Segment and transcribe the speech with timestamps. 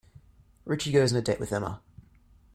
[0.65, 1.79] Richie goes on a date with Emma.